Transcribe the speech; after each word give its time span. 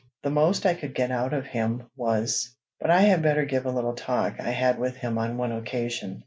The 0.23 0.31
most 0.31 0.65
I 0.65 0.73
could 0.73 0.95
get 0.95 1.11
out 1.11 1.31
of 1.31 1.45
him 1.45 1.83
was 1.95 2.57
but 2.79 2.89
I 2.89 3.01
had 3.01 3.21
better 3.21 3.45
give 3.45 3.67
a 3.67 3.71
little 3.71 3.93
talk 3.93 4.39
I 4.39 4.49
had 4.49 4.79
with 4.79 4.95
him 4.95 5.19
on 5.19 5.37
one 5.37 5.51
occasion. 5.51 6.19